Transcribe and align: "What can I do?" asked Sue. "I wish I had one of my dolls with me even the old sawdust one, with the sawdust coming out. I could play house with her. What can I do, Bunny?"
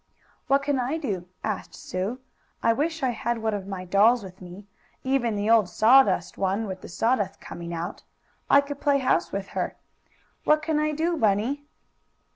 "What 0.47 0.63
can 0.63 0.79
I 0.79 0.97
do?" 0.97 1.27
asked 1.43 1.75
Sue. 1.75 2.19
"I 2.63 2.73
wish 2.73 3.03
I 3.03 3.11
had 3.11 3.37
one 3.37 3.53
of 3.53 3.67
my 3.67 3.85
dolls 3.85 4.23
with 4.23 4.41
me 4.41 4.65
even 5.03 5.35
the 5.35 5.47
old 5.47 5.69
sawdust 5.69 6.39
one, 6.39 6.65
with 6.65 6.81
the 6.81 6.89
sawdust 6.89 7.39
coming 7.39 7.71
out. 7.71 8.01
I 8.49 8.61
could 8.61 8.81
play 8.81 8.97
house 8.97 9.31
with 9.31 9.49
her. 9.49 9.75
What 10.43 10.63
can 10.63 10.79
I 10.79 10.91
do, 10.91 11.17
Bunny?" 11.17 11.65